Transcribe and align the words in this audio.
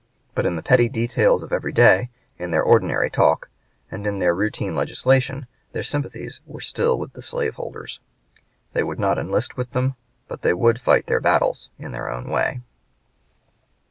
But 0.33 0.47
in 0.47 0.55
the 0.55 0.63
petty 0.63 0.89
details 0.89 1.43
of 1.43 1.53
every 1.53 1.71
day, 1.71 2.09
in 2.39 2.49
their 2.49 2.63
ordinary 2.63 3.07
talk, 3.11 3.49
and 3.91 4.07
in 4.07 4.17
their 4.17 4.33
routine 4.33 4.75
legislation, 4.75 5.45
their 5.73 5.83
sympathies 5.83 6.41
were 6.47 6.59
still 6.59 6.97
with 6.97 7.13
the 7.13 7.21
slave 7.21 7.53
holders. 7.53 7.99
They 8.73 8.81
would 8.81 8.97
not 8.99 9.19
enlist 9.19 9.57
with 9.57 9.73
them, 9.73 9.93
but 10.27 10.41
they 10.41 10.55
would 10.55 10.81
fight 10.81 11.05
their 11.05 11.21
battles 11.21 11.69
in 11.77 11.91
their 11.91 12.09
own 12.09 12.31
way. 12.31 12.61